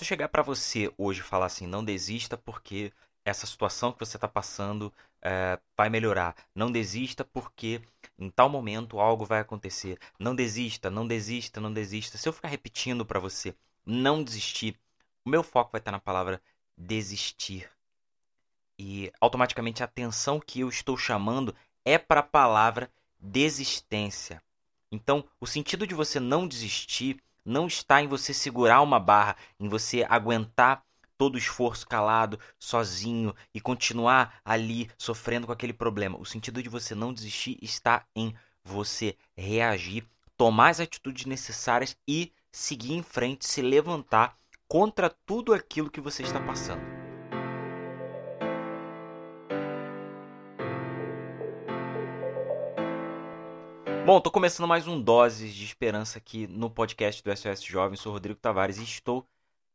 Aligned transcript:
Se 0.00 0.04
eu 0.04 0.08
chegar 0.08 0.30
para 0.30 0.42
você 0.42 0.90
hoje 0.96 1.20
e 1.20 1.22
falar 1.22 1.44
assim, 1.44 1.66
não 1.66 1.84
desista 1.84 2.34
porque 2.34 2.90
essa 3.22 3.46
situação 3.46 3.92
que 3.92 4.00
você 4.00 4.16
está 4.16 4.26
passando 4.26 4.90
é, 5.20 5.58
vai 5.76 5.90
melhorar. 5.90 6.34
Não 6.54 6.72
desista 6.72 7.22
porque 7.22 7.82
em 8.18 8.30
tal 8.30 8.48
momento 8.48 8.98
algo 8.98 9.26
vai 9.26 9.40
acontecer. 9.40 9.98
Não 10.18 10.34
desista, 10.34 10.88
não 10.88 11.06
desista, 11.06 11.60
não 11.60 11.70
desista. 11.70 12.16
Se 12.16 12.26
eu 12.26 12.32
ficar 12.32 12.48
repetindo 12.48 13.04
para 13.04 13.20
você, 13.20 13.54
não 13.84 14.24
desistir, 14.24 14.74
o 15.22 15.28
meu 15.28 15.42
foco 15.42 15.72
vai 15.72 15.82
estar 15.82 15.92
na 15.92 16.00
palavra 16.00 16.40
desistir. 16.74 17.68
E 18.78 19.12
automaticamente 19.20 19.82
a 19.82 19.84
atenção 19.84 20.40
que 20.40 20.60
eu 20.60 20.70
estou 20.70 20.96
chamando 20.96 21.54
é 21.84 21.98
para 21.98 22.20
a 22.20 22.22
palavra 22.22 22.90
desistência. 23.20 24.42
Então, 24.90 25.22
o 25.38 25.46
sentido 25.46 25.86
de 25.86 25.94
você 25.94 26.18
não 26.18 26.48
desistir 26.48 27.22
não 27.44 27.66
está 27.66 28.02
em 28.02 28.08
você 28.08 28.32
segurar 28.32 28.80
uma 28.82 28.98
barra, 28.98 29.36
em 29.58 29.68
você 29.68 30.06
aguentar 30.08 30.82
todo 31.16 31.34
o 31.34 31.38
esforço 31.38 31.86
calado, 31.86 32.38
sozinho 32.58 33.34
e 33.54 33.60
continuar 33.60 34.40
ali 34.44 34.90
sofrendo 34.96 35.46
com 35.46 35.52
aquele 35.52 35.72
problema. 35.72 36.18
O 36.18 36.24
sentido 36.24 36.62
de 36.62 36.68
você 36.68 36.94
não 36.94 37.12
desistir 37.12 37.58
está 37.60 38.06
em 38.16 38.34
você 38.64 39.16
reagir, 39.36 40.06
tomar 40.36 40.70
as 40.70 40.80
atitudes 40.80 41.26
necessárias 41.26 41.96
e 42.08 42.32
seguir 42.50 42.94
em 42.94 43.02
frente, 43.02 43.46
se 43.46 43.60
levantar 43.60 44.36
contra 44.66 45.10
tudo 45.10 45.52
aquilo 45.52 45.90
que 45.90 46.00
você 46.00 46.22
está 46.22 46.40
passando. 46.40 46.99
Bom, 54.06 54.18
tô 54.20 54.30
começando 54.30 54.66
mais 54.66 54.88
um 54.88 55.00
Doses 55.00 55.54
de 55.54 55.64
Esperança 55.64 56.18
aqui 56.18 56.46
no 56.46 56.70
podcast 56.70 57.22
do 57.22 57.36
SOS 57.36 57.62
Jovem. 57.62 57.96
Sou 57.96 58.12
Rodrigo 58.12 58.40
Tavares 58.40 58.78
e 58.78 58.82
estou 58.82 59.26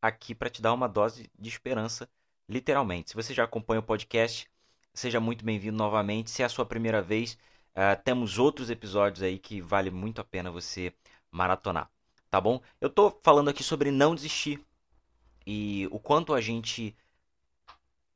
aqui 0.02 0.34
para 0.34 0.50
te 0.50 0.62
dar 0.62 0.74
uma 0.74 0.90
dose 0.90 1.30
de 1.38 1.48
esperança, 1.48 2.10
literalmente. 2.50 3.12
Se 3.12 3.16
você 3.16 3.34
já 3.34 3.44
acompanha 3.44 3.80
o 3.80 3.84
podcast, 3.84 4.50
seja 4.94 5.20
muito 5.20 5.46
bem-vindo 5.46 5.78
novamente. 5.78 6.32
Se 6.32 6.42
é 6.42 6.46
a 6.46 6.50
sua 6.50 6.66
primeira 6.66 7.02
vez, 7.02 7.38
uh, 7.76 8.02
temos 8.04 8.40
outros 8.40 8.70
episódios 8.70 9.22
aí 9.22 9.38
que 9.38 9.62
vale 9.62 9.92
muito 9.92 10.20
a 10.20 10.24
pena 10.24 10.52
você 10.52 10.92
maratonar, 11.32 11.90
tá 12.30 12.42
bom? 12.42 12.60
Eu 12.82 12.90
tô 12.90 13.12
falando 13.22 13.50
aqui 13.50 13.64
sobre 13.64 13.92
não 13.92 14.16
desistir 14.16 14.60
e 15.46 15.88
o 15.92 16.00
quanto 16.00 16.34
a 16.34 16.42
gente 16.42 16.96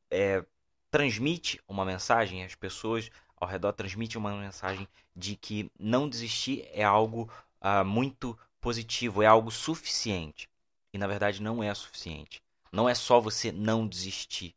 é, 0.10 0.44
transmite 0.90 1.62
uma 1.68 1.86
mensagem 1.86 2.44
às 2.44 2.56
pessoas 2.56 3.12
ao 3.40 3.48
redor 3.48 3.74
transmite 3.74 4.18
uma 4.18 4.36
mensagem 4.36 4.88
de 5.16 5.36
que 5.36 5.72
não 5.80 6.10
desistir 6.10 6.68
é 6.74 6.84
algo 6.84 7.30
uh, 7.62 7.86
muito 7.86 8.38
positivo, 8.60 9.24
é 9.24 9.26
algo 9.26 9.52
suficiente. 9.52 10.50
E 10.94 10.98
na 10.98 11.08
verdade 11.08 11.42
não 11.42 11.64
é 11.64 11.74
suficiente. 11.74 12.42
Não 12.72 12.88
é 12.88 12.94
só 12.94 13.20
você 13.20 13.52
não 13.52 13.88
desistir. 13.88 14.56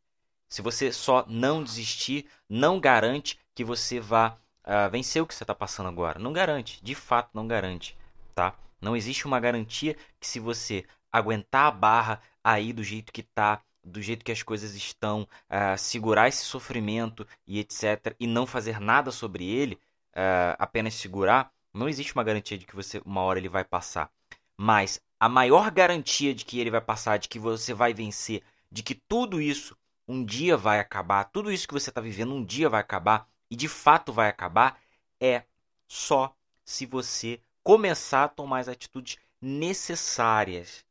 Se 0.49 0.61
você 0.61 0.91
só 0.91 1.25
não 1.27 1.63
desistir, 1.63 2.27
não 2.47 2.79
garante 2.79 3.39
que 3.55 3.63
você 3.63 3.99
vá 3.99 4.37
uh, 4.63 4.89
vencer 4.91 5.21
o 5.21 5.25
que 5.25 5.33
você 5.33 5.43
está 5.43 5.55
passando 5.55 5.89
agora. 5.89 6.19
Não 6.19 6.33
garante, 6.33 6.83
de 6.83 6.93
fato 6.93 7.29
não 7.33 7.47
garante, 7.47 7.97
tá? 8.35 8.55
Não 8.79 8.95
existe 8.95 9.25
uma 9.25 9.39
garantia 9.39 9.95
que 10.19 10.27
se 10.27 10.39
você 10.39 10.85
aguentar 11.11 11.67
a 11.67 11.71
barra 11.71 12.21
aí 12.43 12.73
do 12.73 12.83
jeito 12.83 13.13
que 13.13 13.21
está 13.21 13.61
do 13.83 14.01
jeito 14.01 14.23
que 14.23 14.31
as 14.31 14.41
coisas 14.41 14.75
estão, 14.75 15.27
uh, 15.49 15.77
segurar 15.77 16.27
esse 16.27 16.43
sofrimento 16.45 17.27
e 17.45 17.59
etc., 17.59 18.15
e 18.19 18.25
não 18.25 18.45
fazer 18.45 18.79
nada 18.79 19.11
sobre 19.11 19.45
ele, 19.45 19.75
uh, 20.15 20.55
apenas 20.57 20.93
segurar, 20.93 21.51
não 21.73 21.89
existe 21.89 22.13
uma 22.13 22.23
garantia 22.23 22.57
de 22.57 22.65
que 22.65 22.75
você 22.75 23.01
uma 23.05 23.21
hora 23.21 23.39
ele 23.39 23.49
vai 23.49 23.63
passar. 23.63 24.09
Mas 24.55 25.01
a 25.19 25.27
maior 25.27 25.71
garantia 25.71 26.33
de 26.33 26.45
que 26.45 26.59
ele 26.59 26.71
vai 26.71 26.81
passar, 26.81 27.17
de 27.17 27.27
que 27.27 27.39
você 27.39 27.73
vai 27.73 27.93
vencer, 27.93 28.43
de 28.71 28.83
que 28.83 28.95
tudo 28.95 29.41
isso 29.41 29.77
um 30.07 30.23
dia 30.23 30.55
vai 30.57 30.79
acabar, 30.79 31.23
tudo 31.25 31.51
isso 31.51 31.67
que 31.67 31.73
você 31.73 31.89
está 31.89 32.01
vivendo 32.01 32.33
um 32.33 32.43
dia 32.43 32.69
vai 32.69 32.81
acabar, 32.81 33.27
e 33.49 33.55
de 33.55 33.67
fato 33.67 34.11
vai 34.11 34.29
acabar, 34.29 34.79
é 35.19 35.43
só 35.87 36.35
se 36.65 36.85
você 36.85 37.39
começar 37.63 38.25
a 38.25 38.29
tomar 38.29 38.59
as 38.59 38.67
atitudes 38.67 39.17
necessárias. 39.41 40.85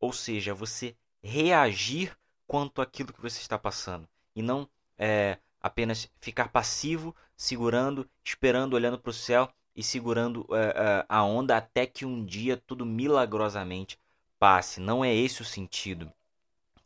Ou 0.00 0.12
seja, 0.12 0.54
você 0.54 0.96
reagir 1.22 2.16
quanto 2.46 2.80
àquilo 2.80 3.12
que 3.12 3.20
você 3.20 3.40
está 3.40 3.58
passando 3.58 4.08
e 4.34 4.42
não 4.42 4.68
é, 4.98 5.38
apenas 5.60 6.08
ficar 6.20 6.48
passivo, 6.48 7.14
segurando, 7.36 8.08
esperando, 8.24 8.74
olhando 8.74 8.98
para 8.98 9.10
o 9.10 9.14
céu 9.14 9.50
e 9.74 9.82
segurando 9.82 10.46
é, 10.50 10.56
é, 10.56 11.06
a 11.08 11.22
onda 11.22 11.56
até 11.56 11.86
que 11.86 12.04
um 12.06 12.24
dia 12.24 12.56
tudo 12.56 12.86
milagrosamente 12.86 13.98
passe. 14.38 14.80
Não 14.80 15.04
é 15.04 15.14
esse 15.14 15.42
o 15.42 15.44
sentido, 15.44 16.10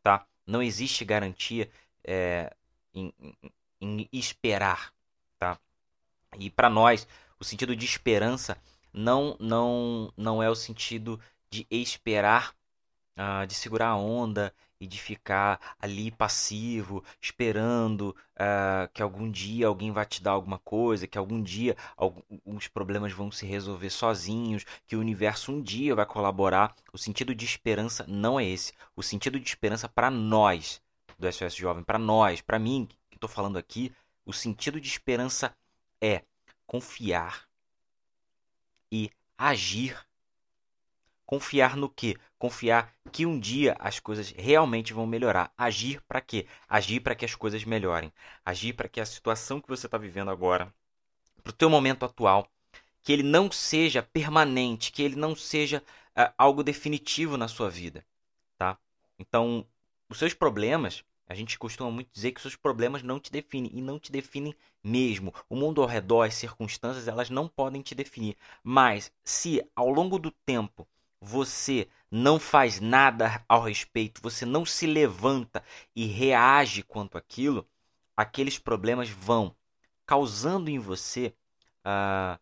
tá? 0.02 0.26
Não 0.46 0.62
existe 0.62 1.04
garantia 1.04 1.70
é, 2.02 2.52
em, 2.94 3.12
em, 3.80 4.08
esperar, 4.12 4.92
tá? 5.38 5.58
E 6.38 6.50
para 6.50 6.68
nós, 6.68 7.06
o 7.38 7.44
sentido 7.44 7.76
de 7.76 7.84
esperança 7.84 8.56
não 8.92 9.36
não 9.38 10.12
não 10.16 10.42
é 10.42 10.50
o 10.50 10.54
sentido 10.54 11.20
de 11.48 11.66
esperar 11.70 12.54
uh, 13.16 13.46
de 13.46 13.54
segurar 13.54 13.88
a 13.88 13.96
onda 13.96 14.52
e 14.80 14.86
de 14.86 14.98
ficar 14.98 15.76
ali 15.78 16.10
passivo, 16.10 17.04
esperando 17.20 18.16
uh, 18.34 18.88
que 18.94 19.02
algum 19.02 19.30
dia 19.30 19.66
alguém 19.66 19.92
vai 19.92 20.06
te 20.06 20.22
dar 20.22 20.32
alguma 20.32 20.58
coisa, 20.58 21.06
que 21.06 21.18
algum 21.18 21.42
dia 21.42 21.76
alguns 21.96 22.66
problemas 22.66 23.12
vão 23.12 23.30
se 23.30 23.44
resolver 23.44 23.90
sozinhos, 23.90 24.64
que 24.86 24.96
o 24.96 25.00
universo 25.00 25.52
um 25.52 25.60
dia 25.60 25.94
vai 25.94 26.06
colaborar. 26.06 26.74
O 26.92 26.98
sentido 26.98 27.34
de 27.34 27.44
esperança 27.44 28.06
não 28.08 28.40
é 28.40 28.44
esse. 28.44 28.72
O 28.96 29.02
sentido 29.02 29.38
de 29.38 29.46
esperança 29.46 29.88
para 29.88 30.10
nós 30.10 30.80
do 31.18 31.30
SOS 31.30 31.54
Jovem, 31.54 31.84
para 31.84 31.98
nós, 31.98 32.40
para 32.40 32.58
mim 32.58 32.88
que 33.10 33.16
estou 33.16 33.28
falando 33.28 33.58
aqui, 33.58 33.92
o 34.24 34.32
sentido 34.32 34.80
de 34.80 34.88
esperança 34.88 35.54
é 36.00 36.22
confiar 36.66 37.46
e 38.90 39.10
agir 39.36 40.06
Confiar 41.30 41.76
no 41.76 41.88
quê? 41.88 42.16
Confiar 42.40 42.90
que 43.12 43.26
um 43.26 43.38
dia 43.38 43.76
as 43.78 44.00
coisas 44.00 44.30
realmente 44.30 44.94
vão 44.94 45.06
melhorar. 45.06 45.52
Agir 45.58 46.00
para 46.08 46.22
quê? 46.22 46.46
Agir 46.66 47.00
para 47.00 47.14
que 47.14 47.26
as 47.26 47.34
coisas 47.34 47.66
melhorem. 47.66 48.10
Agir 48.42 48.72
para 48.72 48.88
que 48.88 48.98
a 48.98 49.04
situação 49.04 49.60
que 49.60 49.68
você 49.68 49.86
está 49.86 49.98
vivendo 49.98 50.30
agora, 50.30 50.72
para 51.44 51.50
o 51.50 51.52
teu 51.52 51.68
momento 51.68 52.02
atual, 52.02 52.48
que 53.02 53.12
ele 53.12 53.22
não 53.22 53.52
seja 53.52 54.02
permanente, 54.02 54.90
que 54.90 55.02
ele 55.02 55.16
não 55.16 55.36
seja 55.36 55.82
uh, 56.16 56.32
algo 56.38 56.62
definitivo 56.62 57.36
na 57.36 57.46
sua 57.46 57.68
vida, 57.68 58.02
tá? 58.56 58.78
Então, 59.18 59.66
os 60.08 60.16
seus 60.16 60.32
problemas, 60.32 61.04
a 61.28 61.34
gente 61.34 61.58
costuma 61.58 61.90
muito 61.90 62.08
dizer 62.10 62.32
que 62.32 62.38
os 62.38 62.42
seus 62.42 62.56
problemas 62.56 63.02
não 63.02 63.20
te 63.20 63.30
definem 63.30 63.70
e 63.74 63.82
não 63.82 63.98
te 63.98 64.10
definem 64.10 64.54
mesmo. 64.82 65.34
O 65.46 65.54
mundo 65.54 65.82
ao 65.82 65.86
redor, 65.86 66.22
as 66.22 66.36
circunstâncias, 66.36 67.06
elas 67.06 67.28
não 67.28 67.46
podem 67.46 67.82
te 67.82 67.94
definir. 67.94 68.34
Mas 68.64 69.12
se 69.22 69.62
ao 69.76 69.90
longo 69.90 70.18
do 70.18 70.30
tempo 70.30 70.88
você 71.20 71.88
não 72.10 72.40
faz 72.40 72.80
nada 72.80 73.44
ao 73.48 73.62
respeito, 73.62 74.22
você 74.22 74.44
não 74.44 74.64
se 74.64 74.86
levanta 74.86 75.62
e 75.94 76.06
reage 76.06 76.82
quanto 76.82 77.18
aquilo, 77.18 77.68
aqueles 78.16 78.58
problemas 78.58 79.10
vão 79.10 79.54
causando 80.06 80.70
em 80.70 80.78
você 80.78 81.34
uh, 81.84 82.38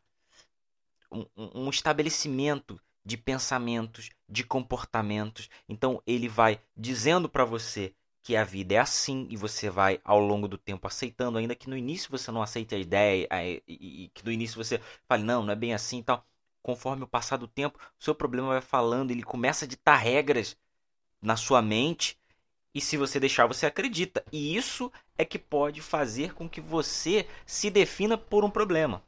um, 1.11 1.27
um 1.65 1.71
estabelecimento 1.71 2.81
de 3.05 3.16
pensamentos, 3.16 4.11
de 4.28 4.44
comportamentos. 4.44 5.49
Então 5.69 6.03
ele 6.06 6.28
vai 6.28 6.60
dizendo 6.77 7.28
para 7.28 7.45
você 7.45 7.95
que 8.22 8.37
a 8.37 8.45
vida 8.45 8.75
é 8.75 8.78
assim 8.78 9.27
e 9.31 9.37
você 9.37 9.71
vai 9.71 10.00
ao 10.05 10.21
longo 10.21 10.47
do 10.47 10.59
tempo 10.59 10.87
aceitando, 10.87 11.39
ainda 11.39 11.55
que 11.55 11.69
no 11.69 11.77
início 11.77 12.10
você 12.10 12.31
não 12.31 12.43
aceite 12.43 12.75
a 12.75 12.78
ideia 12.78 13.27
e, 13.66 14.10
que 14.12 14.25
no 14.25 14.31
início 14.31 14.62
você 14.62 14.81
fale 15.06 15.22
não, 15.25 15.43
não 15.43 15.53
é 15.53 15.56
bem 15.56 15.72
assim 15.72 15.99
e 16.00 16.03
tal 16.03 16.28
conforme 16.62 17.04
o 17.04 17.08
passar 17.08 17.36
do 17.36 17.48
tempo, 17.48 17.78
o 17.98 18.04
seu 18.04 18.14
problema 18.14 18.48
vai 18.48 18.60
falando, 18.60 19.10
ele 19.10 19.22
começa 19.22 19.64
a 19.64 19.69
ditar 19.69 19.96
regras 19.96 20.56
na 21.20 21.36
sua 21.36 21.62
mente. 21.62 22.18
E 22.74 22.80
se 22.80 22.97
você 22.97 23.18
deixar, 23.18 23.47
você 23.47 23.66
acredita. 23.66 24.24
E 24.30 24.56
isso 24.56 24.92
é 25.16 25.24
que 25.24 25.38
pode 25.38 25.80
fazer 25.80 26.34
com 26.34 26.48
que 26.48 26.60
você 26.60 27.27
se 27.47 27.71
defina 27.71 28.16
por 28.16 28.44
um 28.44 28.50
problema. 28.50 29.03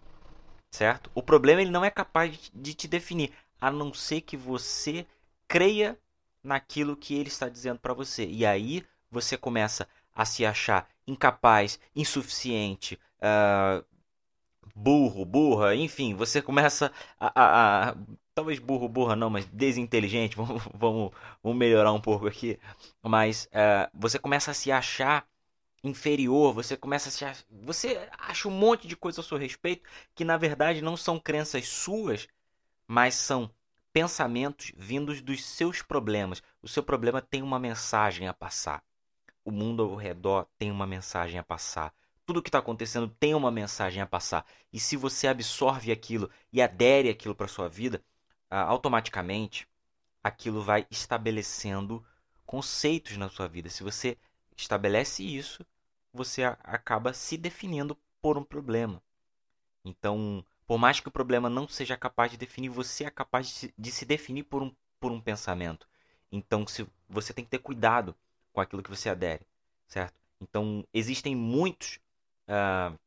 Certo? 0.71 1.11
O 1.15 1.23
problema 1.23 1.61
ele 1.61 1.71
não 1.71 1.85
é 1.85 1.91
capaz 1.91 2.51
de 2.55 2.75
te 2.75 2.87
definir, 2.87 3.33
a 3.61 3.71
não 3.71 3.93
ser 3.93 4.21
que 4.21 4.37
você 4.37 5.07
creia 5.47 5.99
naquilo 6.43 6.97
que 6.97 7.15
ele 7.15 7.29
está 7.29 7.49
dizendo 7.49 7.79
para 7.79 7.93
você. 7.93 8.27
E 8.27 8.47
aí 8.47 8.85
você 9.11 9.37
começa 9.37 9.87
a 10.15 10.25
se 10.25 10.45
achar 10.45 10.89
incapaz, 11.07 11.79
insuficiente, 11.95 12.99
uh, 13.19 13.85
burro, 14.75 15.25
burra, 15.25 15.75
enfim, 15.75 16.15
você 16.15 16.41
começa 16.43 16.93
a, 17.19 17.33
a, 17.35 17.91
a 17.91 17.97
talvez 18.35 18.59
burro, 18.59 18.89
burra 18.89 19.17
não, 19.17 19.31
mas 19.31 19.47
desinteligente, 19.47 20.37
vamos, 20.37 20.63
vamos, 20.75 21.13
vamos 21.43 21.59
melhorar 21.59 21.93
um 21.93 22.01
pouco 22.01 22.27
aqui, 22.27 22.59
mas 23.03 23.47
uh, 23.47 23.91
você 23.95 24.19
começa 24.19 24.51
a 24.51 24.55
se 24.55 24.71
achar 24.73 25.27
inferior, 25.83 26.53
você 26.53 26.77
começa 26.77 27.09
a 27.09 27.13
se 27.13 27.45
você 27.63 28.09
acha 28.19 28.49
um 28.49 28.51
monte 28.51 28.87
de 28.87 28.97
coisa 28.97 29.21
a 29.21 29.25
seu 29.25 29.39
respeito 29.39 29.89
que 30.15 30.25
na 30.25 30.37
verdade 30.37 30.83
não 30.83 30.97
são 30.97 31.19
crenças 31.19 31.69
suas, 31.69 32.29
mas 32.87 33.15
são 33.15 33.51
pensamentos 33.93 34.73
vindos 34.77 35.21
dos 35.21 35.45
seus 35.45 35.83
problemas. 35.83 36.43
O 36.63 36.69
seu 36.69 36.83
problema 36.83 37.21
tem 37.21 37.43
uma 37.43 37.59
mensagem 37.59 38.29
a 38.29 38.35
passar. 38.35 38.83
O 39.45 39.51
mundo 39.51 39.83
ao 39.83 39.97
redor 39.97 40.47
tem 40.59 40.71
uma 40.71 40.87
mensagem 40.87 41.39
a 41.39 41.43
passar. 41.43 41.93
Tudo 42.31 42.43
que 42.43 42.49
está 42.49 42.61
acontecendo 42.61 43.09
tem 43.09 43.35
uma 43.35 43.51
mensagem 43.51 44.01
a 44.01 44.07
passar. 44.07 44.47
E 44.73 44.79
se 44.79 44.97
você 44.97 45.27
absorve 45.27 45.91
aquilo 45.91 46.31
e 46.53 46.63
adere 46.63 47.09
aquilo 47.09 47.35
para 47.35 47.49
sua 47.49 47.69
vida, 47.69 48.01
automaticamente 48.49 49.67
aquilo 50.23 50.63
vai 50.63 50.87
estabelecendo 50.93 52.07
conceitos 52.47 53.17
na 53.17 53.29
sua 53.29 53.49
vida. 53.49 53.69
Se 53.69 53.83
você 53.83 54.17
estabelece 54.57 55.25
isso, 55.25 55.67
você 56.13 56.45
acaba 56.45 57.13
se 57.13 57.37
definindo 57.37 57.99
por 58.23 58.39
um 58.39 58.45
problema. 58.45 59.03
Então, 59.85 60.45
por 60.69 60.79
mais 60.79 61.01
que 61.01 61.09
o 61.09 61.11
problema 61.11 61.51
não 61.51 61.67
seja 61.67 61.97
capaz 61.97 62.31
de 62.31 62.37
definir, 62.37 62.69
você 62.69 63.07
é 63.07 63.11
capaz 63.11 63.73
de 63.77 63.91
se 63.91 64.05
definir 64.05 64.45
por 64.45 64.63
um, 64.63 64.73
por 65.01 65.11
um 65.11 65.21
pensamento. 65.21 65.85
Então, 66.31 66.65
se, 66.65 66.87
você 67.09 67.33
tem 67.33 67.45
que 67.45 67.51
ter 67.51 67.59
cuidado 67.59 68.15
com 68.53 68.61
aquilo 68.61 68.85
que 68.85 68.91
você 68.91 69.09
adere, 69.09 69.45
certo? 69.89 70.15
Então, 70.41 70.87
existem 70.95 71.35
muitos 71.35 71.99
uh, 72.51 72.99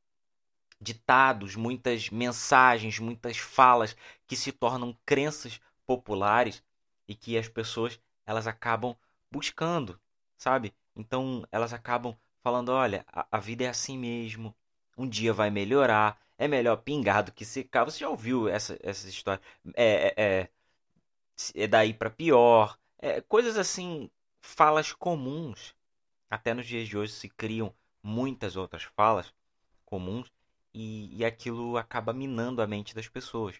ditados, 0.80 1.56
muitas 1.56 2.10
mensagens, 2.10 3.00
muitas 3.00 3.38
falas 3.38 3.96
que 4.28 4.36
se 4.36 4.52
tornam 4.52 4.98
crenças 5.06 5.60
populares 5.86 6.64
e 7.08 7.16
que 7.16 7.38
as 7.38 7.48
pessoas 7.48 8.00
elas 8.26 8.48
acabam 8.48 8.96
buscando, 9.32 10.00
sabe? 10.38 10.74
Então, 10.96 11.46
elas 11.52 11.74
acabam 11.74 12.16
falando: 12.42 12.70
olha, 12.70 13.06
a, 13.12 13.26
a 13.32 13.40
vida 13.40 13.64
é 13.64 13.70
assim 13.70 13.98
mesmo, 13.98 14.56
um 14.98 15.08
dia 15.08 15.34
vai 15.34 15.50
melhorar, 15.50 16.20
é 16.38 16.48
melhor 16.48 16.78
pingar 16.78 17.24
do 17.24 17.32
que 17.32 17.46
secar. 17.46 17.86
Você 17.86 18.00
já 18.00 18.10
ouviu 18.10 18.48
essa, 18.48 18.78
essa 18.82 19.08
história? 19.08 19.42
É, 19.76 20.14
é, 20.16 20.24
é, 20.24 20.50
é 21.56 21.68
daí 21.68 21.94
para 21.94 22.10
pior. 22.10 22.78
É, 23.00 23.22
coisas 23.22 23.58
assim, 23.58 24.10
falas 24.42 24.94
comuns. 24.94 25.76
Até 26.30 26.54
nos 26.54 26.66
dias 26.66 26.88
de 26.88 26.98
hoje 26.98 27.14
se 27.14 27.30
criam 27.30 27.74
muitas 28.04 28.56
outras 28.56 28.84
falas 28.84 29.34
comuns 29.86 30.32
e, 30.74 31.16
e 31.18 31.24
aquilo 31.24 31.78
acaba 31.78 32.14
minando 32.14 32.62
a 32.62 32.68
mente 32.68 32.94
das 32.94 33.08
pessoas. 33.08 33.56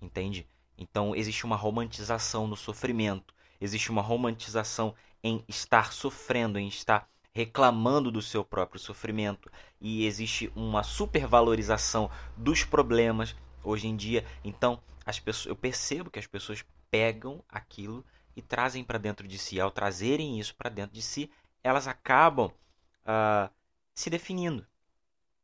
Entende? 0.00 0.48
Então 0.76 1.14
existe 1.14 1.44
uma 1.44 1.56
romantização 1.56 2.46
no 2.46 2.56
sofrimento, 2.56 3.34
existe 3.60 3.90
uma 3.90 4.02
romantização 4.02 4.94
em 5.22 5.44
estar 5.48 5.92
sofrendo, 5.92 6.58
em 6.58 6.68
estar 6.68 7.10
reclamando 7.32 8.10
do 8.10 8.22
seu 8.22 8.44
próprio 8.44 8.80
sofrimento 8.80 9.50
e 9.80 10.06
existe 10.06 10.52
uma 10.54 10.82
supervalorização 10.82 12.10
dos 12.36 12.64
problemas 12.64 13.34
hoje 13.62 13.86
em 13.88 13.96
dia. 13.96 14.24
Então, 14.42 14.80
as 15.04 15.18
pessoas, 15.20 15.46
eu 15.46 15.56
percebo 15.56 16.10
que 16.10 16.18
as 16.18 16.26
pessoas 16.26 16.64
pegam 16.90 17.44
aquilo 17.48 18.04
e 18.36 18.42
trazem 18.42 18.82
para 18.84 18.98
dentro 18.98 19.26
de 19.26 19.38
si. 19.38 19.60
Ao 19.60 19.70
trazerem 19.70 20.38
isso 20.38 20.54
para 20.54 20.70
dentro 20.70 20.94
de 20.94 21.02
si, 21.02 21.30
elas 21.62 21.86
acabam 21.86 22.50
uh, 23.08 23.50
se 23.94 24.10
definindo, 24.10 24.66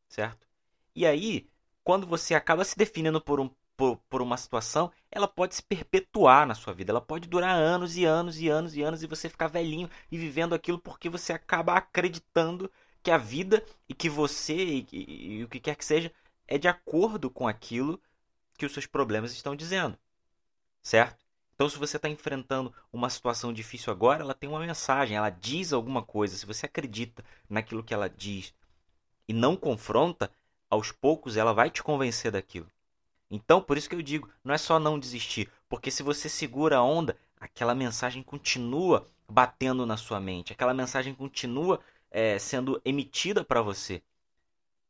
certo? 0.09 0.47
E 0.95 1.07
aí, 1.07 1.49
quando 1.83 2.07
você 2.07 2.35
acaba 2.35 2.65
se 2.65 2.77
definindo 2.77 3.21
por 3.21 3.41
um 3.41 3.51
por, 3.77 3.97
por 4.09 4.23
uma 4.23 4.37
situação, 4.37 4.93
ela 5.11 5.27
pode 5.27 5.55
se 5.55 5.63
perpetuar 5.63 6.47
na 6.47 6.55
sua 6.55 6.73
vida. 6.73 6.93
Ela 6.93 7.01
pode 7.01 7.29
durar 7.29 7.57
anos 7.57 7.97
e 7.97 8.05
anos 8.05 8.39
e 8.41 8.49
anos 8.49 8.77
e 8.77 8.83
anos 8.83 9.03
e 9.03 9.07
você 9.07 9.29
ficar 9.29 9.49
velhinho 9.49 9.91
e 10.11 10.19
vivendo 10.19 10.55
aquilo 10.55 10.79
porque 10.79 11.09
você 11.09 11.33
acaba 11.33 11.75
acreditando 11.75 12.71
que 13.03 13.11
a 13.11 13.19
vida 13.19 13.65
e 13.89 13.95
que 13.95 14.09
você 14.09 14.55
e, 14.55 14.87
e, 14.93 15.39
e 15.39 15.45
o 15.45 15.49
que 15.49 15.61
quer 15.61 15.77
que 15.77 15.85
seja 15.85 16.13
é 16.47 16.57
de 16.59 16.69
acordo 16.69 17.31
com 17.31 17.49
aquilo 17.49 18.01
que 18.57 18.65
os 18.67 18.73
seus 18.73 18.87
problemas 18.87 19.33
estão 19.33 19.57
dizendo. 19.57 19.99
Certo? 20.83 21.24
Então, 21.55 21.69
se 21.69 21.79
você 21.79 21.97
está 21.97 22.09
enfrentando 22.09 22.75
uma 22.93 23.09
situação 23.09 23.53
difícil 23.53 23.93
agora, 23.93 24.23
ela 24.23 24.35
tem 24.35 24.51
uma 24.51 24.59
mensagem, 24.59 25.17
ela 25.17 25.31
diz 25.31 25.73
alguma 25.73 26.03
coisa. 26.03 26.37
Se 26.37 26.45
você 26.45 26.67
acredita 26.67 27.25
naquilo 27.49 27.83
que 27.85 27.95
ela 27.95 28.09
diz 28.09 28.53
e 29.29 29.33
não 29.33 29.57
confronta, 29.57 30.31
aos 30.69 30.91
poucos 30.91 31.37
ela 31.37 31.53
vai 31.53 31.71
te 31.71 31.83
convencer 31.83 32.33
daquilo. 32.33 32.67
Então, 33.31 33.61
por 33.61 33.79
isso 33.79 33.89
que 33.89 33.95
eu 33.95 34.03
digo, 34.03 34.29
não 34.43 34.53
é 34.53 34.59
só 34.59 34.79
não 34.79 34.99
desistir, 34.99 35.51
porque 35.69 35.91
se 35.91 36.03
você 36.03 36.29
segura 36.29 36.79
a 36.79 36.83
onda, 36.83 37.17
aquela 37.41 37.75
mensagem 37.75 38.23
continua 38.23 39.09
batendo 39.29 39.87
na 39.87 39.97
sua 39.97 40.21
mente, 40.21 40.53
aquela 40.53 40.75
mensagem 40.75 41.15
continua 41.15 41.81
é, 42.11 42.39
sendo 42.39 42.81
emitida 42.85 43.45
para 43.45 43.63
você. 43.63 44.03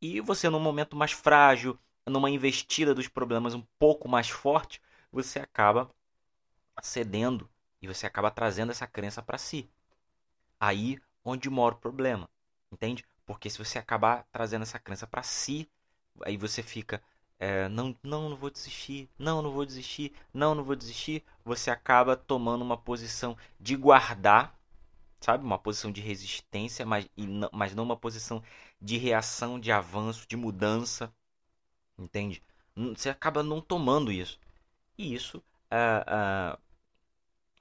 E 0.01 0.19
você, 0.19 0.49
num 0.49 0.59
momento 0.59 0.95
mais 0.95 1.11
frágil, 1.11 1.77
numa 2.05 2.29
investida 2.29 2.93
dos 2.93 3.07
problemas 3.07 3.53
um 3.53 3.63
pouco 3.79 4.07
mais 4.07 4.29
forte, 4.29 4.81
você 5.11 5.39
acaba 5.39 5.89
cedendo 6.83 7.49
e 7.81 7.87
você 7.87 8.05
acaba 8.05 8.31
trazendo 8.31 8.71
essa 8.71 8.87
crença 8.87 9.21
para 9.21 9.37
si. 9.37 9.69
Aí 10.59 10.99
onde 11.23 11.49
mora 11.49 11.75
o 11.75 11.79
problema, 11.79 12.29
entende? 12.71 13.05
Porque 13.25 13.49
se 13.49 13.57
você 13.57 13.79
acabar 13.79 14.25
trazendo 14.31 14.63
essa 14.63 14.79
crença 14.79 15.07
para 15.07 15.23
si, 15.23 15.69
aí 16.23 16.37
você 16.37 16.61
fica 16.63 17.01
é, 17.39 17.67
não, 17.69 17.95
não, 18.03 18.29
não 18.29 18.37
vou 18.37 18.49
desistir, 18.49 19.09
não, 19.19 19.41
não 19.41 19.51
vou 19.51 19.65
desistir, 19.65 20.13
não, 20.33 20.55
não 20.55 20.63
vou 20.63 20.75
desistir, 20.75 21.23
você 21.43 21.69
acaba 21.69 22.15
tomando 22.15 22.61
uma 22.61 22.77
posição 22.77 23.37
de 23.59 23.75
guardar, 23.75 24.57
sabe? 25.19 25.43
Uma 25.43 25.59
posição 25.59 25.91
de 25.91 26.01
resistência, 26.01 26.85
mas, 26.85 27.09
não, 27.17 27.49
mas 27.51 27.75
não 27.75 27.83
uma 27.83 27.97
posição 27.97 28.41
de 28.81 28.97
reação, 28.97 29.59
de 29.59 29.71
avanço, 29.71 30.27
de 30.27 30.37
mudança, 30.37 31.13
entende? 31.97 32.41
Você 32.75 33.09
acaba 33.09 33.43
não 33.43 33.61
tomando 33.61 34.11
isso. 34.11 34.39
E 34.97 35.13
isso 35.13 35.39
uh, 35.71 36.55
uh, 36.55 36.59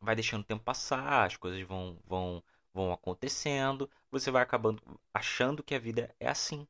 vai 0.04 0.14
deixando 0.14 0.42
o 0.42 0.44
tempo 0.44 0.62
passar, 0.62 1.26
as 1.26 1.36
coisas 1.36 1.60
vão, 1.66 1.98
vão, 2.06 2.42
vão 2.72 2.92
acontecendo, 2.92 3.90
você 4.10 4.30
vai 4.30 4.42
acabando 4.42 4.82
achando 5.12 5.62
que 5.62 5.74
a 5.74 5.78
vida 5.78 6.14
é 6.20 6.28
assim, 6.28 6.66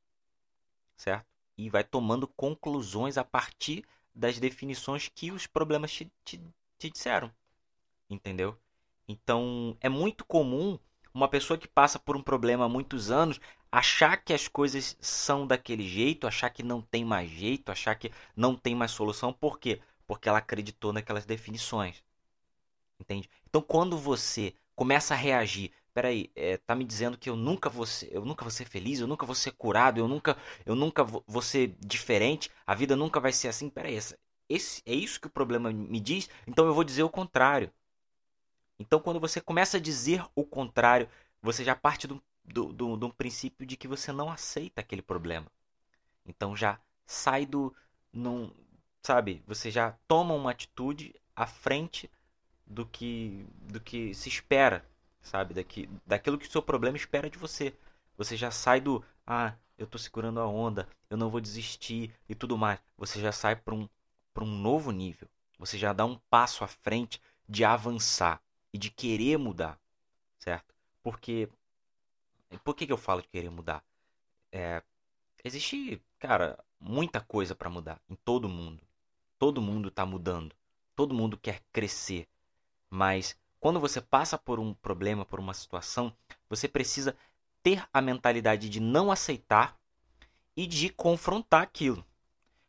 certo? 0.96 1.26
e 1.56 1.70
vai 1.70 1.84
tomando 1.84 2.26
conclusões 2.26 3.16
a 3.16 3.24
partir 3.24 3.84
das 4.14 4.38
definições 4.38 5.08
que 5.08 5.30
os 5.30 5.46
problemas 5.46 5.92
te, 5.92 6.10
te, 6.24 6.40
te 6.78 6.90
disseram. 6.90 7.30
Entendeu? 8.08 8.56
Então 9.08 9.76
é 9.80 9.88
muito 9.88 10.24
comum 10.24 10.78
uma 11.12 11.28
pessoa 11.28 11.58
que 11.58 11.68
passa 11.68 11.98
por 11.98 12.16
um 12.16 12.22
problema 12.22 12.64
há 12.64 12.68
muitos 12.68 13.10
anos 13.10 13.40
achar 13.70 14.16
que 14.16 14.32
as 14.32 14.46
coisas 14.46 14.96
são 15.00 15.46
daquele 15.46 15.86
jeito, 15.86 16.26
achar 16.26 16.50
que 16.50 16.62
não 16.62 16.80
tem 16.80 17.04
mais 17.04 17.30
jeito, 17.30 17.72
achar 17.72 17.94
que 17.96 18.10
não 18.36 18.54
tem 18.54 18.74
mais 18.74 18.92
solução. 18.92 19.32
Por 19.32 19.58
quê? 19.58 19.80
Porque 20.06 20.28
ela 20.28 20.38
acreditou 20.38 20.92
naquelas 20.92 21.24
definições. 21.24 22.02
Entende? 22.98 23.28
Então 23.48 23.60
quando 23.60 23.98
você 23.98 24.54
começa 24.74 25.14
a 25.14 25.16
reagir 25.16 25.72
peraí, 25.94 26.28
é, 26.34 26.56
tá 26.56 26.74
me 26.74 26.84
dizendo 26.84 27.16
que 27.16 27.30
eu 27.30 27.36
nunca 27.36 27.70
vou 27.70 27.86
ser, 27.86 28.12
eu 28.12 28.24
nunca 28.24 28.44
vou 28.44 28.50
ser 28.50 28.64
feliz, 28.64 28.98
eu 28.98 29.06
nunca 29.06 29.24
vou 29.24 29.34
ser 29.34 29.52
curado, 29.52 30.00
eu 30.00 30.08
nunca, 30.08 30.36
eu 30.66 30.74
nunca 30.74 31.04
vou, 31.04 31.40
ser 31.40 31.76
diferente, 31.78 32.50
a 32.66 32.74
vida 32.74 32.96
nunca 32.96 33.20
vai 33.20 33.32
ser 33.32 33.46
assim. 33.46 33.70
Peraí, 33.70 33.94
essa, 33.94 34.18
esse, 34.48 34.82
é 34.84 34.92
isso 34.92 35.20
que 35.20 35.28
o 35.28 35.30
problema 35.30 35.72
me 35.72 36.00
diz, 36.00 36.28
então 36.46 36.66
eu 36.66 36.74
vou 36.74 36.82
dizer 36.82 37.04
o 37.04 37.08
contrário. 37.08 37.70
Então, 38.76 38.98
quando 38.98 39.20
você 39.20 39.40
começa 39.40 39.76
a 39.76 39.80
dizer 39.80 40.24
o 40.34 40.44
contrário, 40.44 41.08
você 41.40 41.62
já 41.62 41.76
parte 41.76 42.08
do, 42.08 42.20
do, 42.44 42.72
do, 42.72 42.96
do 42.96 43.14
princípio 43.14 43.64
de 43.64 43.76
que 43.76 43.86
você 43.86 44.10
não 44.10 44.30
aceita 44.30 44.80
aquele 44.80 45.00
problema. 45.00 45.46
Então, 46.26 46.56
já 46.56 46.80
sai 47.06 47.46
do. 47.46 47.72
Num, 48.12 48.50
sabe? 49.00 49.42
Você 49.46 49.70
já 49.70 49.92
toma 50.08 50.34
uma 50.34 50.50
atitude 50.50 51.14
à 51.36 51.46
frente 51.46 52.10
do 52.66 52.86
que, 52.86 53.46
do 53.62 53.80
que 53.80 54.14
se 54.14 54.28
espera 54.28 54.84
sabe? 55.24 55.54
Daqui, 55.54 55.88
daquilo 56.06 56.38
que 56.38 56.46
o 56.46 56.50
seu 56.50 56.62
problema 56.62 56.96
espera 56.96 57.28
de 57.28 57.38
você. 57.38 57.74
Você 58.16 58.36
já 58.36 58.50
sai 58.50 58.80
do, 58.80 59.04
ah, 59.26 59.54
eu 59.76 59.86
tô 59.86 59.98
segurando 59.98 60.38
a 60.38 60.46
onda, 60.46 60.88
eu 61.10 61.16
não 61.16 61.30
vou 61.30 61.40
desistir 61.40 62.14
e 62.28 62.34
tudo 62.34 62.56
mais. 62.56 62.78
Você 62.96 63.20
já 63.20 63.32
sai 63.32 63.56
para 63.56 63.74
um, 63.74 63.88
um 64.38 64.46
novo 64.46 64.92
nível. 64.92 65.28
Você 65.58 65.78
já 65.78 65.92
dá 65.92 66.04
um 66.04 66.18
passo 66.30 66.62
à 66.62 66.68
frente 66.68 67.20
de 67.48 67.64
avançar 67.64 68.40
e 68.72 68.78
de 68.78 68.90
querer 68.90 69.38
mudar, 69.38 69.78
certo? 70.38 70.74
Porque, 71.02 71.48
por 72.62 72.74
que, 72.74 72.86
que 72.86 72.92
eu 72.92 72.98
falo 72.98 73.22
de 73.22 73.28
querer 73.28 73.50
mudar? 73.50 73.82
É, 74.52 74.82
existe, 75.42 76.00
cara, 76.18 76.62
muita 76.78 77.20
coisa 77.20 77.54
para 77.54 77.70
mudar 77.70 78.00
em 78.08 78.14
todo 78.14 78.48
mundo. 78.48 78.82
Todo 79.38 79.60
mundo 79.60 79.88
está 79.88 80.06
mudando. 80.06 80.54
Todo 80.94 81.14
mundo 81.14 81.36
quer 81.36 81.60
crescer. 81.72 82.28
Mas 82.94 83.36
quando 83.58 83.80
você 83.80 84.00
passa 84.00 84.38
por 84.38 84.60
um 84.60 84.72
problema, 84.72 85.24
por 85.24 85.40
uma 85.40 85.52
situação, 85.52 86.16
você 86.48 86.68
precisa 86.68 87.16
ter 87.60 87.84
a 87.92 88.00
mentalidade 88.00 88.68
de 88.68 88.78
não 88.78 89.10
aceitar 89.10 89.76
e 90.56 90.64
de 90.64 90.90
confrontar 90.90 91.60
aquilo. 91.60 92.06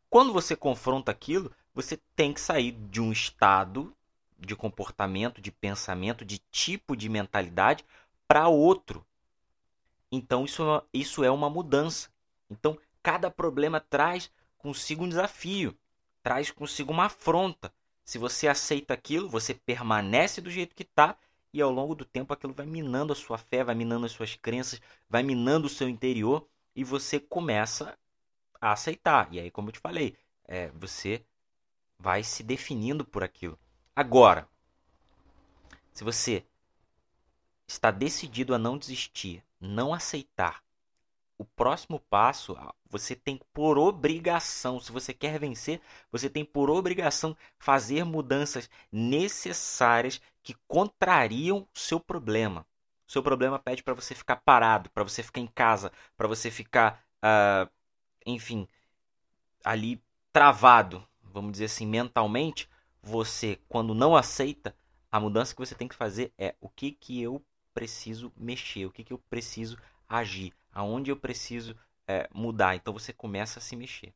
Quando 0.10 0.34
você 0.34 0.56
confronta 0.56 1.12
aquilo, 1.12 1.52
você 1.76 2.00
tem 2.16 2.34
que 2.34 2.42
sair 2.42 2.72
de 2.72 3.00
um 3.00 3.12
estado 3.12 3.96
de 4.40 4.56
comportamento, 4.56 5.40
de 5.40 5.52
pensamento, 5.52 6.26
de 6.26 6.40
tipo 6.52 6.96
de 6.96 7.08
mentalidade 7.08 7.86
para 8.28 8.48
outro. 8.48 9.06
Então 10.12 10.44
isso, 10.44 10.64
é 10.64 10.82
isso 10.92 11.24
é 11.24 11.30
uma 11.30 11.52
mudança. 11.52 12.10
Então 12.50 12.80
cada 13.04 13.30
problema 13.30 13.80
traz 13.80 14.32
consigo 14.58 15.04
um 15.04 15.10
desafio, 15.10 15.78
traz 16.24 16.50
consigo 16.50 16.92
uma 16.92 17.06
afronta. 17.06 17.72
Se 18.06 18.20
você 18.20 18.48
aceita 18.48 18.94
aquilo, 18.94 19.28
você 19.28 19.56
permanece 19.56 20.40
do 20.40 20.52
jeito 20.52 20.76
que 20.76 20.84
está 20.84 21.18
e 21.52 21.60
ao 21.60 21.72
longo 21.72 21.96
do 21.96 22.06
tempo 22.06 22.32
aquilo 22.32 22.54
vai 22.54 22.66
minando 22.66 23.12
a 23.12 23.16
sua 23.16 23.38
fé, 23.40 23.64
vai 23.64 23.74
minando 23.74 24.06
as 24.06 24.12
suas 24.12 24.36
crenças, 24.36 24.80
vai 25.10 25.24
minando 25.24 25.66
o 25.66 25.70
seu 25.70 25.90
interior 25.90 26.48
e 26.76 26.84
você 26.84 27.20
começa 27.20 27.98
a 28.62 28.72
aceitar. 28.74 29.28
E 29.34 29.40
aí, 29.40 29.50
como 29.50 29.70
eu 29.70 29.74
te 29.74 29.80
falei, 29.80 30.16
é, 30.48 30.70
você 30.70 31.26
vai 31.98 32.24
se 32.24 32.44
definindo 32.44 33.04
por 33.04 33.24
aquilo. 33.24 33.58
Agora, 33.96 34.48
se 35.92 36.04
você 36.04 36.46
está 37.68 37.90
decidido 37.90 38.54
a 38.54 38.60
não 38.60 38.78
desistir, 38.78 39.44
não 39.60 39.94
aceitar, 39.94 40.62
o 41.38 41.44
próximo 41.44 42.00
passo, 42.00 42.58
você 42.90 43.16
tem 43.16 43.40
por 43.54 43.78
obrigação, 43.78 44.80
se 44.80 44.92
você 44.92 45.14
quer 45.14 45.38
vencer, 45.38 45.82
você 46.12 46.30
tem 46.30 46.46
por 46.46 46.70
obrigação 46.70 47.36
fazer 47.58 48.04
mudanças 48.06 48.70
necessárias 48.92 50.22
que 50.42 50.56
contrariam 50.68 51.68
o 51.74 51.80
seu 51.80 52.00
problema. 52.00 52.66
O 53.08 53.12
seu 53.12 53.22
problema 53.22 53.60
pede 53.60 53.84
para 53.84 53.94
você 53.94 54.16
ficar 54.16 54.38
parado, 54.38 54.90
para 54.90 55.04
você 55.04 55.22
ficar 55.22 55.42
em 55.42 55.48
casa, 55.48 55.92
para 56.18 56.28
você 56.28 56.50
ficar, 56.50 57.04
uh, 57.18 57.70
enfim, 58.26 58.68
ali 59.64 60.02
travado, 60.32 61.06
vamos 61.22 61.52
dizer 61.54 61.66
assim, 61.66 61.86
mentalmente. 61.86 62.70
Você, 63.04 63.60
quando 63.68 63.94
não 63.94 64.16
aceita, 64.16 64.76
a 65.12 65.20
mudança 65.20 65.54
que 65.54 65.60
você 65.60 65.76
tem 65.76 65.88
que 65.88 65.96
fazer 65.96 66.34
é 66.38 66.56
o 66.60 66.68
que, 66.68 66.92
que 66.92 67.22
eu 67.22 67.44
preciso 67.74 68.32
mexer, 68.36 68.86
o 68.86 68.92
que, 68.92 69.04
que 69.04 69.14
eu 69.14 69.20
preciso 69.30 69.78
agir, 70.08 70.54
aonde 70.76 71.10
eu 71.10 71.16
preciso 71.16 71.76
é, 72.06 72.30
mudar. 72.34 72.76
Então 72.76 72.94
você 72.94 73.14
começa 73.14 73.60
a 73.60 73.62
se 73.62 73.76
mexer, 73.76 74.14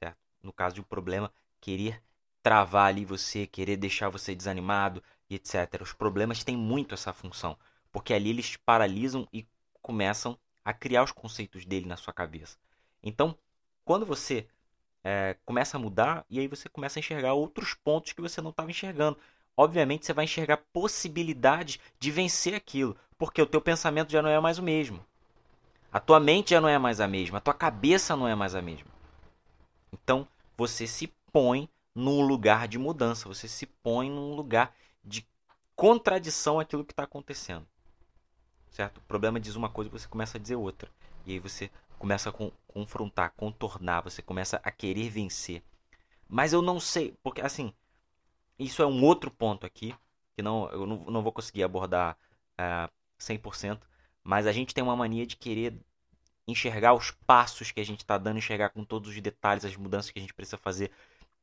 certo? 0.00 0.18
No 0.42 0.52
caso 0.52 0.74
de 0.74 0.80
um 0.80 0.84
problema, 0.84 1.32
querer 1.60 2.02
travar 2.42 2.88
ali 2.88 3.04
você, 3.04 3.46
querer 3.46 3.76
deixar 3.76 4.08
você 4.08 4.34
desanimado 4.34 5.02
e 5.30 5.36
etc. 5.36 5.80
Os 5.80 5.92
problemas 5.92 6.42
têm 6.42 6.56
muito 6.56 6.92
essa 6.92 7.12
função, 7.12 7.56
porque 7.92 8.12
ali 8.12 8.30
eles 8.30 8.56
paralisam 8.56 9.28
e 9.32 9.46
começam 9.80 10.36
a 10.64 10.72
criar 10.74 11.04
os 11.04 11.12
conceitos 11.12 11.64
dele 11.64 11.86
na 11.86 11.96
sua 11.96 12.12
cabeça. 12.12 12.58
Então, 13.02 13.36
quando 13.84 14.04
você 14.04 14.46
é, 15.04 15.36
começa 15.44 15.76
a 15.76 15.80
mudar, 15.80 16.24
e 16.28 16.38
aí 16.38 16.48
você 16.48 16.68
começa 16.68 16.98
a 16.98 17.00
enxergar 17.00 17.34
outros 17.34 17.74
pontos 17.74 18.12
que 18.12 18.20
você 18.20 18.40
não 18.40 18.50
estava 18.50 18.70
enxergando. 18.70 19.18
Obviamente, 19.56 20.06
você 20.06 20.12
vai 20.12 20.24
enxergar 20.24 20.58
possibilidades 20.72 21.78
de 21.98 22.10
vencer 22.10 22.54
aquilo, 22.54 22.96
porque 23.18 23.42
o 23.42 23.46
teu 23.46 23.60
pensamento 23.60 24.10
já 24.10 24.22
não 24.22 24.30
é 24.30 24.40
mais 24.40 24.58
o 24.58 24.62
mesmo. 24.62 25.04
A 25.92 26.00
tua 26.00 26.18
mente 26.18 26.50
já 26.50 26.60
não 26.60 26.68
é 26.68 26.78
mais 26.78 27.00
a 27.00 27.06
mesma, 27.06 27.36
a 27.36 27.40
tua 27.40 27.52
cabeça 27.52 28.16
não 28.16 28.26
é 28.26 28.34
mais 28.34 28.54
a 28.54 28.62
mesma. 28.62 28.90
Então, 29.92 30.26
você 30.56 30.86
se 30.86 31.12
põe 31.30 31.68
num 31.94 32.22
lugar 32.22 32.66
de 32.66 32.78
mudança, 32.78 33.28
você 33.28 33.46
se 33.46 33.66
põe 33.66 34.10
num 34.10 34.34
lugar 34.34 34.74
de 35.04 35.26
contradição 35.76 36.58
àquilo 36.58 36.84
que 36.84 36.92
está 36.92 37.02
acontecendo. 37.02 37.66
Certo? 38.70 38.98
O 38.98 39.02
problema 39.02 39.38
diz 39.38 39.54
uma 39.54 39.68
coisa 39.68 39.90
e 39.90 39.92
você 39.92 40.08
começa 40.08 40.38
a 40.38 40.40
dizer 40.40 40.56
outra. 40.56 40.90
E 41.26 41.32
aí 41.32 41.38
você 41.38 41.70
começa 41.98 42.30
a 42.30 42.32
confrontar, 42.66 43.32
contornar, 43.36 44.00
você 44.00 44.22
começa 44.22 44.60
a 44.64 44.70
querer 44.70 45.10
vencer. 45.10 45.62
Mas 46.26 46.54
eu 46.54 46.62
não 46.62 46.80
sei, 46.80 47.14
porque 47.22 47.42
assim, 47.42 47.72
isso 48.58 48.82
é 48.82 48.86
um 48.86 49.04
outro 49.04 49.30
ponto 49.30 49.66
aqui, 49.66 49.94
que 50.34 50.42
não, 50.42 50.70
eu 50.70 50.86
não, 50.86 50.96
não 51.04 51.22
vou 51.22 51.32
conseguir 51.32 51.62
abordar 51.62 52.16
uh, 52.58 52.88
é, 52.88 52.90
100%, 53.20 53.78
mas 54.22 54.46
a 54.46 54.52
gente 54.52 54.74
tem 54.74 54.82
uma 54.82 54.96
mania 54.96 55.26
de 55.26 55.36
querer 55.36 55.74
enxergar 56.46 56.94
os 56.94 57.10
passos 57.10 57.70
que 57.70 57.80
a 57.80 57.84
gente 57.84 58.00
está 58.00 58.18
dando, 58.18 58.38
enxergar 58.38 58.70
com 58.70 58.84
todos 58.84 59.10
os 59.10 59.20
detalhes 59.20 59.64
as 59.64 59.76
mudanças 59.76 60.10
que 60.10 60.18
a 60.18 60.22
gente 60.22 60.34
precisa 60.34 60.56
fazer 60.56 60.90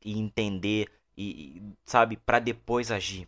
e 0.03 0.17
entender 0.17 0.91
e, 1.17 1.61
sabe, 1.83 2.17
para 2.17 2.39
depois 2.39 2.91
agir. 2.91 3.27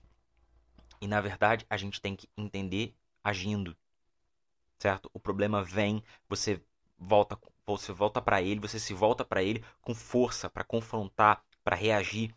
E 1.02 1.08
na 1.08 1.20
verdade, 1.20 1.66
a 1.70 1.78
gente 1.78 2.00
tem 2.00 2.16
que 2.16 2.30
entender 2.38 2.94
agindo. 3.24 3.76
Certo? 4.80 5.10
O 5.14 5.20
problema 5.20 5.64
vem, 5.64 6.04
você 6.28 6.62
volta, 6.98 7.38
você 7.66 7.92
volta 7.92 8.22
para 8.22 8.42
ele, 8.42 8.60
você 8.60 8.80
se 8.80 8.94
volta 8.94 9.26
para 9.26 9.44
ele 9.44 9.64
com 9.82 9.94
força 9.94 10.50
para 10.50 10.64
confrontar, 10.64 11.44
para 11.64 11.76
reagir. 11.76 12.34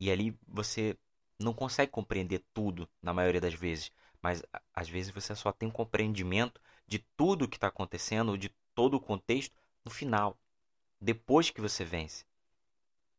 E 0.00 0.10
ali 0.10 0.36
você 0.46 0.96
não 1.38 1.52
consegue 1.52 1.90
compreender 1.90 2.44
tudo 2.52 2.88
na 3.02 3.14
maioria 3.14 3.40
das 3.40 3.54
vezes, 3.54 3.92
mas 4.22 4.42
às 4.74 4.88
vezes 4.88 5.10
você 5.10 5.34
só 5.34 5.52
tem 5.52 5.68
um 5.68 5.72
compreendimento 5.72 6.60
de 6.86 6.98
tudo 7.16 7.44
o 7.44 7.48
que 7.48 7.56
está 7.56 7.68
acontecendo, 7.68 8.36
de 8.36 8.50
todo 8.74 8.94
o 8.94 9.00
contexto, 9.00 9.54
no 9.84 9.90
final, 9.90 10.36
depois 11.00 11.50
que 11.50 11.60
você 11.60 11.84
vence. 11.84 12.24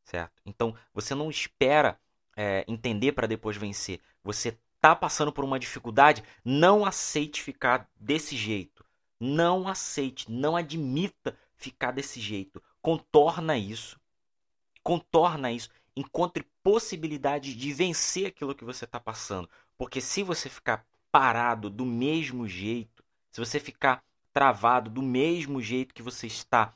Certo? 0.03 0.41
Então, 0.45 0.75
você 0.93 1.13
não 1.13 1.29
espera 1.29 1.99
é, 2.35 2.65
entender 2.67 3.11
para 3.11 3.27
depois 3.27 3.57
vencer. 3.57 3.99
Você 4.23 4.57
está 4.75 4.95
passando 4.95 5.31
por 5.31 5.43
uma 5.43 5.59
dificuldade, 5.59 6.23
não 6.43 6.85
aceite 6.85 7.41
ficar 7.41 7.87
desse 7.99 8.35
jeito. 8.35 8.85
Não 9.19 9.67
aceite, 9.67 10.31
não 10.31 10.55
admita 10.55 11.37
ficar 11.55 11.91
desse 11.91 12.19
jeito. 12.21 12.63
Contorna 12.81 13.57
isso. 13.57 13.99
Contorna 14.81 15.51
isso. 15.51 15.69
Encontre 15.95 16.47
possibilidade 16.63 17.53
de 17.53 17.73
vencer 17.73 18.27
aquilo 18.27 18.55
que 18.55 18.63
você 18.63 18.85
está 18.85 18.99
passando. 18.99 19.49
Porque 19.77 19.99
se 19.99 20.23
você 20.23 20.49
ficar 20.49 20.85
parado 21.11 21.69
do 21.69 21.85
mesmo 21.85 22.47
jeito, 22.47 23.03
se 23.31 23.39
você 23.39 23.59
ficar 23.59 24.03
travado 24.33 24.89
do 24.89 25.01
mesmo 25.01 25.61
jeito 25.61 25.93
que 25.93 26.03
você 26.03 26.27
está, 26.27 26.73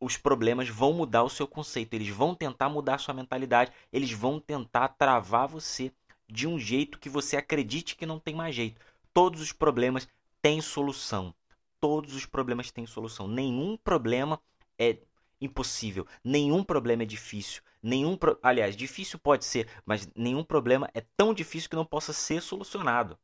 os 0.00 0.16
problemas 0.16 0.68
vão 0.68 0.92
mudar 0.92 1.22
o 1.22 1.30
seu 1.30 1.46
conceito, 1.46 1.94
eles 1.94 2.08
vão 2.08 2.34
tentar 2.34 2.68
mudar 2.68 2.94
a 2.94 2.98
sua 2.98 3.14
mentalidade, 3.14 3.72
eles 3.92 4.10
vão 4.12 4.40
tentar 4.40 4.88
travar 4.88 5.46
você 5.46 5.92
de 6.26 6.46
um 6.46 6.58
jeito 6.58 6.98
que 6.98 7.08
você 7.08 7.36
acredite 7.36 7.96
que 7.96 8.06
não 8.06 8.18
tem 8.18 8.34
mais 8.34 8.54
jeito. 8.54 8.80
Todos 9.12 9.40
os 9.40 9.52
problemas 9.52 10.08
têm 10.40 10.60
solução. 10.60 11.34
Todos 11.80 12.14
os 12.14 12.24
problemas 12.24 12.70
têm 12.70 12.86
solução. 12.86 13.26
Nenhum 13.26 13.76
problema 13.76 14.40
é 14.78 14.98
impossível. 15.40 16.06
Nenhum 16.22 16.62
problema 16.62 17.02
é 17.02 17.06
difícil. 17.06 17.62
Nenhum 17.82 18.16
pro... 18.16 18.38
Aliás, 18.42 18.76
difícil 18.76 19.18
pode 19.18 19.44
ser, 19.44 19.68
mas 19.84 20.08
nenhum 20.14 20.44
problema 20.44 20.88
é 20.94 21.02
tão 21.16 21.34
difícil 21.34 21.68
que 21.68 21.76
não 21.76 21.84
possa 21.84 22.12
ser 22.12 22.42
solucionado. 22.42 23.18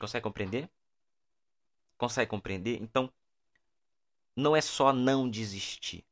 Consegue 0.00 0.22
compreender? 0.22 0.70
Consegue 1.98 2.30
compreender? 2.30 2.80
Então, 2.80 3.12
não 4.34 4.56
é 4.56 4.62
só 4.62 4.94
não 4.94 5.28
desistir. 5.28 6.02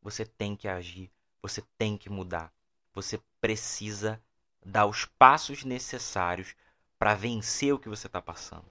Você 0.00 0.24
tem 0.24 0.54
que 0.54 0.68
agir, 0.68 1.10
você 1.42 1.60
tem 1.76 1.98
que 1.98 2.08
mudar. 2.08 2.52
Você 2.94 3.20
precisa 3.40 4.22
dar 4.64 4.86
os 4.86 5.04
passos 5.04 5.64
necessários 5.64 6.54
para 6.96 7.16
vencer 7.16 7.74
o 7.74 7.78
que 7.80 7.88
você 7.88 8.06
está 8.06 8.22
passando. 8.22 8.64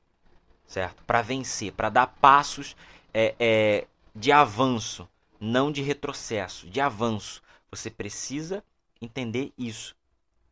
Certo? 0.66 1.04
Para 1.04 1.22
vencer, 1.22 1.74
para 1.74 1.90
dar 1.90 2.08
passos 2.08 2.74
é, 3.14 3.36
é, 3.38 3.88
de 4.16 4.32
avanço, 4.32 5.06
não 5.38 5.70
de 5.70 5.82
retrocesso, 5.82 6.70
de 6.70 6.80
avanço. 6.80 7.44
Você 7.70 7.92
precisa 7.92 8.64
entender 9.02 9.52
isso. 9.58 9.98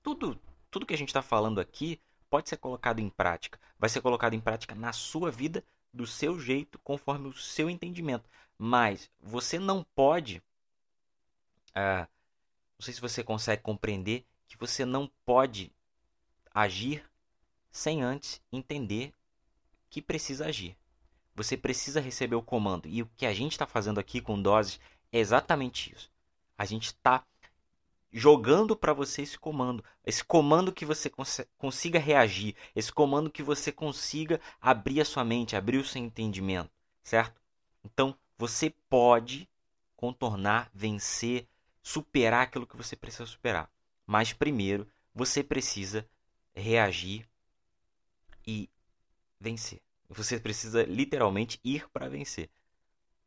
Tudo, 0.04 0.38
tudo 0.70 0.86
que 0.86 0.94
a 0.94 0.98
gente 0.98 1.08
está 1.08 1.22
falando 1.22 1.62
aqui 1.62 2.02
pode 2.30 2.50
ser 2.50 2.58
colocado 2.58 3.00
em 3.00 3.10
prática. 3.10 3.60
Vai 3.78 3.90
ser 3.90 4.02
colocado 4.02 4.34
em 4.34 4.40
prática 4.40 4.76
na 4.76 4.94
sua 4.94 5.32
vida 5.32 5.64
do 5.94 6.06
seu 6.06 6.40
jeito, 6.40 6.78
conforme 6.80 7.28
o 7.28 7.34
seu 7.34 7.70
entendimento. 7.70 8.30
Mas 8.58 9.10
você 9.20 9.58
não 9.58 9.84
pode. 9.96 10.42
Ah, 11.74 12.08
não 12.78 12.84
sei 12.86 12.94
se 12.94 13.02
você 13.02 13.24
consegue 13.24 13.62
compreender 13.62 14.26
que 14.48 14.58
você 14.58 14.86
não 14.86 15.10
pode 15.26 15.72
agir 16.54 17.04
sem 17.72 18.02
antes 18.02 18.42
entender 18.52 19.14
que 19.90 20.02
precisa 20.02 20.48
agir. 20.48 20.78
Você 21.36 21.56
precisa 21.56 22.02
receber 22.02 22.36
o 22.36 22.42
comando. 22.42 22.88
E 22.88 23.02
o 23.02 23.10
que 23.16 23.26
a 23.26 23.34
gente 23.34 23.54
está 23.54 23.66
fazendo 23.66 24.00
aqui 24.00 24.20
com 24.20 24.42
doses 24.42 24.80
é 25.12 25.20
exatamente 25.20 25.94
isso. 25.94 26.12
A 26.58 26.66
gente 26.66 26.88
está 26.88 27.26
jogando 28.12 28.76
para 28.76 28.94
você 28.94 29.22
esse 29.22 29.38
comando, 29.38 29.84
esse 30.06 30.24
comando 30.24 30.72
que 30.72 30.86
você 30.86 31.10
cons 31.10 31.42
consiga 31.58 32.00
reagir, 32.00 32.56
esse 32.76 32.92
comando 32.92 33.30
que 33.30 33.44
você 33.44 33.72
consiga 33.72 34.40
abrir 34.60 35.02
a 35.02 35.06
sua 35.06 35.24
mente, 35.24 35.56
abrir 35.56 35.78
o 35.78 35.86
seu 35.86 36.02
entendimento, 36.02 36.72
certo? 37.04 37.40
Então, 37.84 38.16
você 38.38 38.70
pode 38.90 39.48
contornar, 39.96 40.70
vencer, 40.74 41.48
superar 41.84 42.44
aquilo 42.44 42.66
que 42.66 42.78
você 42.78 42.96
precisa 42.96 43.26
superar. 43.26 43.70
Mas 44.06 44.34
primeiro, 44.34 44.88
você 45.14 45.44
precisa 45.44 46.08
reagir 46.54 47.28
e 48.46 48.70
vencer. 49.40 49.82
Você 50.10 50.40
precisa 50.40 50.84
literalmente 50.84 51.60
ir 51.64 51.88
para 51.90 52.10
vencer. 52.10 52.50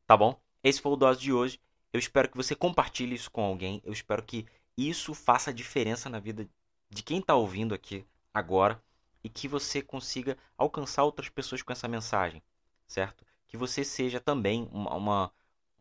Tá 0.06 0.16
bom? 0.16 0.40
Esse 0.64 0.80
foi 0.80 0.92
o 0.92 0.96
dose 0.96 1.20
de 1.20 1.32
hoje. 1.32 1.60
Eu 1.92 2.00
espero 2.00 2.28
que 2.28 2.36
você 2.36 2.56
compartilhe 2.56 3.14
isso 3.14 3.30
com 3.30 3.44
alguém. 3.44 3.80
Eu 3.84 3.92
espero 3.92 4.22
que 4.22 4.46
isso 4.76 5.14
faça 5.14 5.52
diferença 5.52 6.08
na 6.08 6.18
vida 6.18 6.48
de 6.90 7.02
quem 7.02 7.18
está 7.18 7.34
ouvindo 7.34 7.74
aqui 7.74 8.06
agora 8.32 8.82
e 9.22 9.28
que 9.28 9.46
você 9.46 9.82
consiga 9.82 10.36
alcançar 10.56 11.04
outras 11.04 11.28
pessoas 11.28 11.62
com 11.62 11.72
essa 11.72 11.88
mensagem, 11.88 12.42
certo? 12.86 13.24
Que 13.46 13.56
você 13.56 13.84
seja 13.84 14.20
também 14.20 14.68
uma, 14.72 14.94
uma 14.94 15.32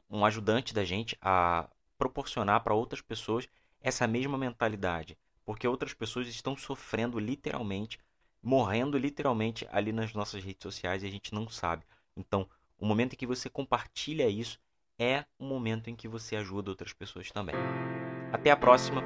um 0.09 0.25
ajudante 0.25 0.73
da 0.73 0.83
gente 0.83 1.17
a 1.21 1.69
proporcionar 1.97 2.61
para 2.61 2.73
outras 2.73 3.01
pessoas 3.01 3.47
essa 3.79 4.05
mesma 4.05 4.37
mentalidade, 4.37 5.17
porque 5.45 5.67
outras 5.67 5.93
pessoas 5.93 6.27
estão 6.27 6.55
sofrendo 6.57 7.17
literalmente, 7.17 7.97
morrendo 8.43 8.97
literalmente 8.97 9.65
ali 9.71 9.91
nas 9.91 10.13
nossas 10.13 10.43
redes 10.43 10.61
sociais 10.61 11.01
e 11.01 11.07
a 11.07 11.09
gente 11.09 11.33
não 11.33 11.47
sabe. 11.47 11.85
Então, 12.15 12.47
o 12.77 12.85
momento 12.85 13.13
em 13.13 13.17
que 13.17 13.25
você 13.27 13.49
compartilha 13.49 14.27
isso 14.27 14.59
é 14.99 15.25
o 15.39 15.45
momento 15.45 15.89
em 15.89 15.95
que 15.95 16.07
você 16.07 16.35
ajuda 16.35 16.71
outras 16.71 16.93
pessoas 16.93 17.31
também. 17.31 17.55
Até 18.31 18.51
a 18.51 18.55
próxima 18.55 19.03